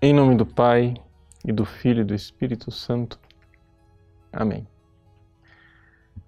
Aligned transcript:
Em 0.00 0.14
nome 0.14 0.36
do 0.36 0.46
Pai, 0.46 0.94
e 1.44 1.50
do 1.50 1.64
Filho 1.64 2.02
e 2.02 2.04
do 2.04 2.14
Espírito 2.14 2.70
Santo. 2.70 3.18
Amém. 4.32 4.64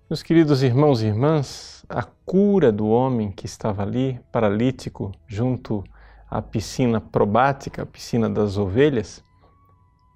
Meus 0.08 0.24
queridos 0.24 0.64
irmãos 0.64 1.02
e 1.02 1.06
irmãs, 1.06 1.86
a 1.88 2.02
cura 2.02 2.72
do 2.72 2.88
homem 2.88 3.30
que 3.30 3.46
estava 3.46 3.84
ali, 3.84 4.18
paralítico, 4.32 5.12
junto 5.24 5.84
à 6.28 6.42
piscina 6.42 7.00
probática, 7.00 7.84
a 7.84 7.86
piscina 7.86 8.28
das 8.28 8.58
ovelhas, 8.58 9.22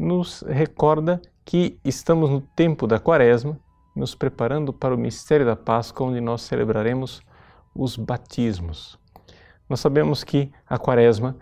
nos 0.00 0.42
recorda 0.42 1.22
que 1.44 1.78
estamos 1.84 2.30
no 2.30 2.40
tempo 2.40 2.88
da 2.88 2.98
Quaresma, 2.98 3.56
nos 3.94 4.16
preparando 4.16 4.72
para 4.72 4.92
o 4.92 4.98
mistério 4.98 5.46
da 5.46 5.54
Páscoa, 5.54 6.08
onde 6.08 6.20
nós 6.20 6.42
celebraremos 6.42 7.22
os 7.72 7.96
batismos. 7.96 8.98
Nós 9.68 9.78
sabemos 9.78 10.24
que 10.24 10.50
a 10.68 10.76
Quaresma 10.76 11.36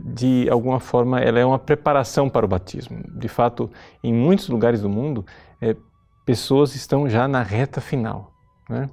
de 0.00 0.48
alguma 0.50 0.80
forma, 0.80 1.20
ela 1.20 1.38
é 1.38 1.44
uma 1.44 1.58
preparação 1.58 2.28
para 2.28 2.46
o 2.46 2.48
batismo. 2.48 3.02
De 3.18 3.28
fato, 3.28 3.70
em 4.02 4.12
muitos 4.12 4.48
lugares 4.48 4.80
do 4.80 4.88
mundo, 4.88 5.26
é, 5.60 5.76
pessoas 6.24 6.74
estão 6.74 7.08
já 7.08 7.28
na 7.28 7.42
reta 7.42 7.80
final, 7.80 8.32
né? 8.68 8.88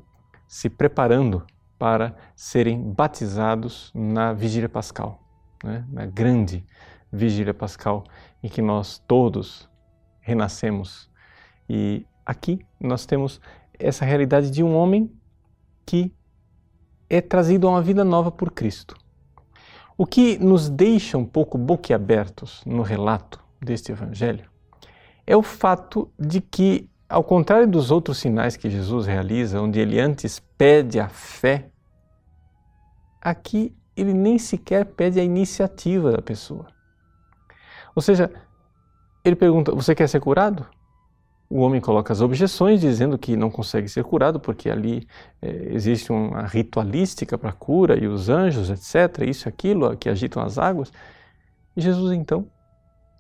se 0.47 0.69
preparando 0.69 1.45
para 1.77 2.15
serem 2.35 2.81
batizados 2.93 3.91
na 3.93 4.33
Vigília 4.33 4.69
Pascal, 4.69 5.21
né? 5.63 5.85
na 5.89 6.05
grande 6.05 6.65
Vigília 7.11 7.53
Pascal, 7.53 8.03
em 8.43 8.49
que 8.49 8.61
nós 8.61 8.99
todos 9.07 9.69
renascemos. 10.19 11.09
E 11.69 12.05
aqui 12.25 12.65
nós 12.79 13.05
temos 13.05 13.39
essa 13.79 14.03
realidade 14.03 14.49
de 14.51 14.63
um 14.63 14.75
homem 14.75 15.11
que 15.85 16.13
é 17.09 17.21
trazido 17.21 17.67
a 17.67 17.71
uma 17.71 17.81
vida 17.81 18.03
nova 18.03 18.31
por 18.31 18.51
Cristo. 18.51 18.95
O 19.97 20.05
que 20.05 20.37
nos 20.37 20.69
deixa 20.69 21.17
um 21.17 21.25
pouco 21.25 21.57
boquiabertos 21.57 22.61
no 22.65 22.81
relato 22.81 23.39
deste 23.61 23.91
Evangelho 23.91 24.49
é 25.25 25.35
o 25.37 25.41
fato 25.41 26.11
de 26.19 26.41
que, 26.41 26.89
ao 27.07 27.23
contrário 27.23 27.67
dos 27.67 27.91
outros 27.91 28.17
sinais 28.17 28.57
que 28.57 28.69
Jesus 28.69 29.05
realiza, 29.05 29.61
onde 29.61 29.79
ele 29.79 29.99
antes 29.99 30.39
pede 30.57 30.99
a 30.99 31.07
fé, 31.07 31.69
aqui 33.21 33.73
ele 33.95 34.13
nem 34.13 34.37
sequer 34.37 34.85
pede 34.85 35.19
a 35.19 35.23
iniciativa 35.23 36.11
da 36.11 36.21
pessoa. 36.21 36.67
Ou 37.95 38.01
seja, 38.01 38.29
ele 39.23 39.35
pergunta: 39.35 39.73
Você 39.73 39.95
quer 39.95 40.07
ser 40.07 40.19
curado? 40.19 40.67
O 41.49 41.59
homem 41.59 41.79
coloca 41.79 42.11
as 42.11 42.21
objeções, 42.21 42.81
dizendo 42.81 43.17
que 43.17 43.35
não 43.37 43.51
consegue 43.51 43.87
ser 43.87 44.03
curado 44.03 44.39
porque 44.39 44.69
ali 44.69 45.07
é, 45.41 45.73
existe 45.73 46.11
uma 46.11 46.47
ritualística 46.47 47.37
para 47.37 47.51
a 47.51 47.53
cura 47.53 47.97
e 47.97 48.07
os 48.07 48.29
anjos, 48.29 48.69
etc., 48.69 49.27
isso 49.27 49.47
aquilo, 49.47 49.95
que 49.95 50.09
agitam 50.09 50.41
as 50.41 50.57
águas. 50.57 50.91
E 51.77 51.81
Jesus, 51.81 52.11
então, 52.13 52.49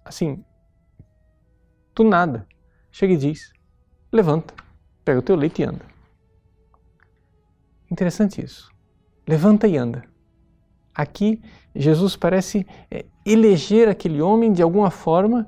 assim, 0.03 0.43
do 1.93 2.03
nada, 2.03 2.47
chega 2.91 3.13
e 3.13 3.17
diz: 3.17 3.53
levanta, 4.11 4.53
pega 5.03 5.19
o 5.19 5.23
teu 5.23 5.35
leite 5.35 5.61
e 5.61 5.65
anda. 5.65 5.85
Interessante 7.89 8.43
isso. 8.43 8.71
Levanta 9.27 9.67
e 9.67 9.77
anda. 9.77 10.03
Aqui, 10.93 11.41
Jesus 11.75 12.15
parece 12.15 12.65
é, 12.89 13.05
eleger 13.25 13.87
aquele 13.87 14.21
homem 14.21 14.51
de 14.51 14.61
alguma 14.61 14.89
forma 14.89 15.47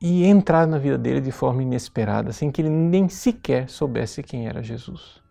e 0.00 0.24
entrar 0.24 0.66
na 0.66 0.78
vida 0.78 0.98
dele 0.98 1.20
de 1.20 1.30
forma 1.30 1.62
inesperada, 1.62 2.32
sem 2.32 2.50
que 2.50 2.60
ele 2.60 2.70
nem 2.70 3.08
sequer 3.08 3.68
soubesse 3.68 4.22
quem 4.22 4.46
era 4.46 4.62
Jesus. 4.62 5.22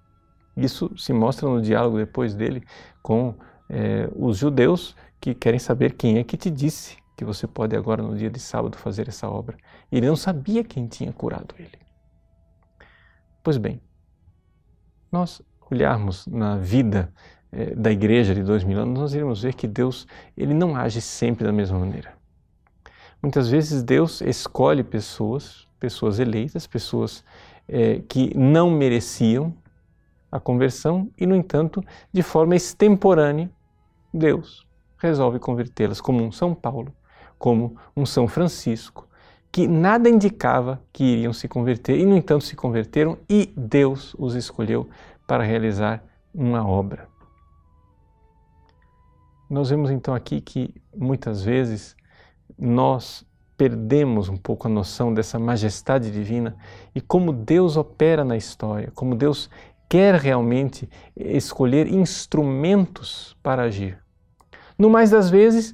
Isso 0.56 0.92
se 0.98 1.12
mostra 1.12 1.48
no 1.50 1.62
diálogo 1.62 1.98
depois 1.98 2.34
dele 2.34 2.64
com 3.02 3.36
é, 3.70 4.10
os 4.16 4.38
judeus 4.38 4.96
que 5.20 5.34
querem 5.34 5.60
saber 5.60 5.94
quem 5.94 6.18
é 6.18 6.24
que 6.24 6.38
te 6.38 6.50
disse 6.50 6.98
que 7.16 7.26
você 7.26 7.48
pode 7.48 7.76
agora 7.76 8.02
no 8.02 8.16
dia 8.16 8.30
de 8.30 8.40
sábado 8.40 8.78
fazer 8.78 9.08
essa 9.08 9.30
obra. 9.30 9.58
Ele 9.92 10.08
não 10.08 10.16
sabia 10.16 10.64
quem 10.64 10.88
tinha 10.88 11.12
curado 11.12 11.56
ele. 11.58 11.78
Pois 13.44 13.58
bem, 13.58 13.82
nós 15.12 15.42
olharmos 15.70 16.26
na 16.28 16.58
vida 16.58 17.14
é, 17.52 17.76
da 17.76 17.92
igreja 17.92 18.34
de 18.34 18.44
dois 18.44 18.64
mil 18.64 18.80
anos, 18.80 19.00
nós 19.00 19.14
iremos 19.14 19.44
ver 19.44 19.54
que 19.54 19.68
Deus 19.68 20.08
ele 20.36 20.54
não 20.54 20.76
age 20.76 21.02
sempre 21.02 21.44
da 21.46 21.52
mesma 21.52 21.78
maneira. 21.78 22.14
Muitas 23.24 23.48
vezes 23.48 23.82
Deus 23.82 24.20
escolhe 24.20 24.84
pessoas, 24.84 25.66
pessoas 25.80 26.20
eleitas, 26.20 26.68
pessoas 26.68 27.24
é, 27.70 28.02
que 28.02 28.38
não 28.38 28.70
mereciam 28.70 29.56
a 30.30 30.42
conversão 30.42 31.10
e, 31.18 31.26
no 31.26 31.34
entanto, 31.34 31.82
de 32.12 32.22
forma 32.22 32.54
extemporânea, 32.54 33.50
Deus 34.14 34.68
resolve 34.98 35.40
convertê-las, 35.40 36.02
como 36.02 36.22
um 36.22 36.34
São 36.34 36.54
Paulo, 36.54 36.94
como 37.40 37.78
um 37.96 38.06
São 38.06 38.28
Francisco, 38.28 39.08
que 39.50 39.70
nada 39.70 40.10
indicava 40.10 40.82
que 40.92 41.06
iriam 41.06 41.32
se 41.32 41.48
converter 41.48 41.98
e, 41.98 42.06
no 42.06 42.18
entanto, 42.18 42.44
se 42.44 42.58
converteram 42.58 43.18
e 43.30 43.54
Deus 43.56 44.14
os 44.20 44.36
escolheu 44.36 44.90
para 45.26 45.46
realizar 45.46 46.04
uma 46.34 46.68
obra. 46.68 47.08
Nós 49.50 49.70
vemos 49.70 49.92
então 49.92 50.14
aqui 50.14 50.42
que 50.42 50.76
muitas 50.94 51.42
vezes 51.44 51.96
nós 52.58 53.26
perdemos 53.58 54.30
um 54.30 54.38
pouco 54.38 54.68
a 54.68 54.70
noção 54.70 55.14
dessa 55.14 55.38
majestade 55.40 56.12
divina 56.12 56.56
e 56.94 57.00
como 57.00 57.32
Deus 57.32 57.78
opera 57.78 58.24
na 58.24 58.36
história, 58.36 58.92
como 58.96 59.16
Deus 59.16 59.50
quer 59.88 60.16
realmente 60.16 60.90
escolher 61.16 61.88
instrumentos 61.88 63.38
para 63.44 63.64
agir. 63.64 64.00
No 64.78 64.90
mais 64.90 65.12
das 65.12 65.30
vezes, 65.30 65.74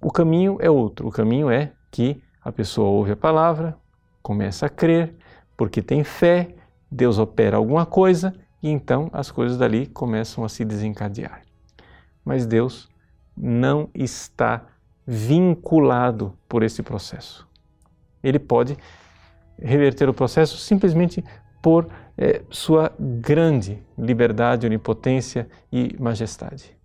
o 0.00 0.10
caminho 0.10 0.56
é 0.60 0.70
outro. 0.70 1.08
O 1.08 1.10
caminho 1.10 1.50
é 1.50 1.72
que 1.90 2.22
a 2.40 2.52
pessoa 2.52 2.88
ouve 2.88 3.12
a 3.12 3.16
palavra, 3.16 3.76
começa 4.22 4.66
a 4.66 4.68
crer, 4.68 5.14
porque 5.56 5.82
tem 5.82 6.04
fé, 6.04 6.54
Deus 6.90 7.18
opera 7.18 7.56
alguma 7.56 7.84
coisa 7.84 8.34
e 8.62 8.68
então 8.68 9.10
as 9.12 9.30
coisas 9.30 9.58
dali 9.58 9.86
começam 9.86 10.44
a 10.44 10.48
se 10.48 10.64
desencadear. 10.64 11.42
Mas 12.24 12.46
Deus 12.46 12.88
não 13.36 13.90
está 13.94 14.66
vinculado 15.06 16.36
por 16.48 16.62
esse 16.62 16.82
processo. 16.82 17.48
Ele 18.22 18.38
pode 18.38 18.76
reverter 19.58 20.08
o 20.08 20.14
processo 20.14 20.56
simplesmente 20.56 21.24
por 21.62 21.88
é, 22.16 22.42
sua 22.50 22.92
grande 22.98 23.82
liberdade, 23.96 24.66
onipotência 24.66 25.48
e 25.70 25.96
majestade. 25.98 26.76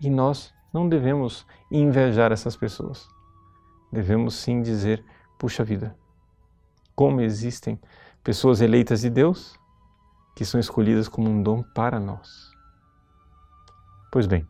E 0.00 0.10
nós 0.10 0.52
não 0.72 0.88
devemos 0.88 1.46
invejar 1.70 2.32
essas 2.32 2.56
pessoas. 2.56 3.08
Devemos 3.92 4.34
sim 4.34 4.62
dizer: 4.62 5.04
puxa 5.38 5.64
vida, 5.64 5.96
como 6.94 7.20
existem 7.20 7.78
pessoas 8.22 8.60
eleitas 8.60 9.00
de 9.02 9.10
Deus 9.10 9.58
que 10.34 10.44
são 10.44 10.60
escolhidas 10.60 11.08
como 11.08 11.30
um 11.30 11.42
dom 11.42 11.62
para 11.74 11.98
nós. 11.98 12.50
Pois 14.12 14.26
bem, 14.26 14.46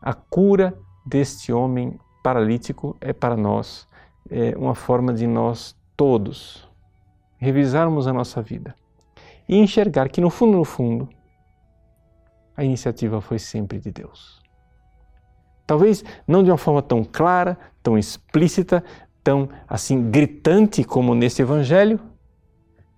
a 0.00 0.14
cura 0.14 0.78
deste 1.04 1.52
homem 1.52 1.98
paralítico 2.22 2.96
é 3.00 3.12
para 3.12 3.36
nós 3.36 3.88
é 4.30 4.56
uma 4.56 4.74
forma 4.74 5.12
de 5.12 5.26
nós 5.26 5.76
todos 5.96 6.68
revisarmos 7.38 8.06
a 8.06 8.12
nossa 8.12 8.40
vida 8.40 8.74
e 9.48 9.56
enxergar 9.56 10.08
que 10.08 10.20
no 10.20 10.30
fundo, 10.30 10.56
no 10.56 10.64
fundo, 10.64 11.08
a 12.56 12.62
iniciativa 12.62 13.20
foi 13.20 13.38
sempre 13.38 13.80
de 13.80 13.90
Deus. 13.90 14.40
Talvez 15.66 16.04
não 16.26 16.42
de 16.42 16.50
uma 16.50 16.58
forma 16.58 16.82
tão 16.82 17.02
clara, 17.02 17.58
tão 17.82 17.96
explícita, 17.96 18.84
tão 19.24 19.48
assim 19.66 20.10
gritante 20.10 20.84
como 20.84 21.14
nesse 21.14 21.42
evangelho, 21.42 21.98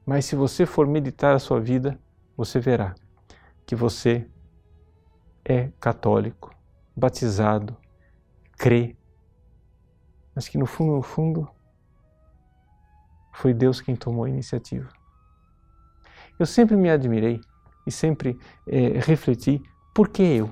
mas 0.05 0.25
se 0.25 0.35
você 0.35 0.67
for 0.67 0.87
meditar 0.87 1.35
a 1.35 1.39
sua 1.39 1.61
vida, 1.61 1.99
você 2.37 2.59
verá 2.59 2.95
que 3.65 3.77
você 3.77 4.27
é 5.45 5.71
católico, 5.81 6.55
batizado, 6.97 7.77
crê, 8.63 8.95
mas 10.37 10.49
que 10.49 10.57
no 10.57 10.67
fundo, 10.67 10.93
no 10.93 11.03
fundo, 11.03 11.51
foi 13.33 13.53
Deus 13.53 13.81
quem 13.81 13.97
tomou 13.97 14.25
a 14.25 14.29
iniciativa. 14.29 14.89
Eu 16.39 16.47
sempre 16.47 16.77
me 16.77 16.89
admirei 16.89 17.41
e 17.85 17.91
sempre 17.91 18.39
é, 18.69 19.01
refleti 19.01 19.61
por 19.93 20.09
que 20.09 20.23
eu? 20.23 20.49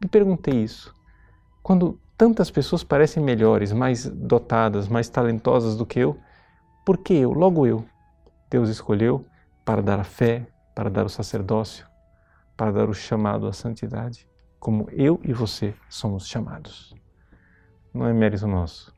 Me 0.00 0.08
perguntei 0.08 0.54
isso. 0.62 0.94
Quando 1.64 1.98
tantas 2.16 2.48
pessoas 2.48 2.84
parecem 2.84 3.20
melhores, 3.20 3.72
mais 3.72 4.06
dotadas, 4.06 4.86
mais 4.86 5.08
talentosas 5.08 5.76
do 5.76 5.84
que 5.84 5.98
eu, 5.98 6.16
por 6.86 6.98
que 6.98 7.12
eu, 7.12 7.32
logo 7.32 7.66
eu? 7.66 7.84
Deus 8.48 8.68
escolheu 8.68 9.26
para 9.64 9.82
dar 9.82 9.98
a 9.98 10.04
fé, 10.04 10.46
para 10.76 10.88
dar 10.88 11.04
o 11.04 11.08
sacerdócio, 11.08 11.88
para 12.56 12.70
dar 12.70 12.88
o 12.88 12.94
chamado 12.94 13.48
à 13.48 13.52
santidade 13.52 14.28
como 14.64 14.88
eu 14.92 15.20
e 15.22 15.30
você 15.30 15.74
somos 15.90 16.26
chamados. 16.26 16.94
Não 17.92 18.06
é 18.06 18.14
mérito 18.14 18.46
nosso. 18.46 18.94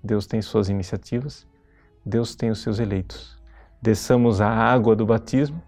Deus 0.00 0.28
tem 0.28 0.40
suas 0.40 0.68
iniciativas, 0.68 1.44
Deus 2.06 2.36
tem 2.36 2.50
os 2.50 2.62
seus 2.62 2.78
eleitos. 2.78 3.36
Desçamos 3.82 4.40
a 4.40 4.48
água 4.48 4.94
do 4.94 5.04
batismo, 5.04 5.60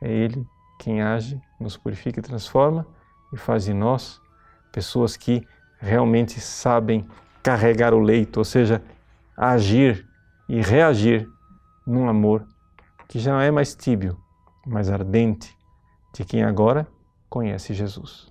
é 0.00 0.08
Ele 0.08 0.46
quem 0.78 1.02
age, 1.02 1.42
nos 1.58 1.76
purifica 1.76 2.20
e 2.20 2.22
transforma 2.22 2.86
e 3.32 3.36
faz 3.36 3.64
de 3.64 3.74
nós 3.74 4.22
pessoas 4.70 5.16
que 5.16 5.44
realmente 5.80 6.40
sabem 6.40 7.08
carregar 7.42 7.92
o 7.92 7.98
leito, 7.98 8.36
ou 8.36 8.44
seja, 8.44 8.80
agir 9.36 10.08
e 10.48 10.62
reagir 10.62 11.28
num 11.84 12.08
amor 12.08 12.46
que 13.08 13.18
já 13.18 13.32
não 13.32 13.40
é 13.40 13.50
mais 13.50 13.74
tíbio, 13.74 14.16
mas 14.64 14.88
ardente, 14.88 15.58
de 16.14 16.24
quem 16.24 16.44
agora 16.44 16.86
conhece 17.28 17.74
Jesus. 17.74 18.30